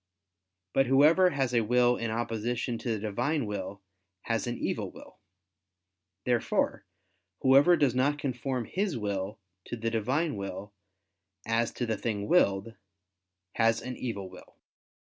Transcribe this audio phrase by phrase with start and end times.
[0.73, 3.83] But whoever has a will in opposition to the Divine will,
[4.23, 5.19] has an evil will.
[6.25, 6.87] Therefore
[7.41, 10.73] whoever does not conform his will to the Divine will,
[11.45, 12.73] as to the thing willed,
[13.53, 14.55] has an evil will.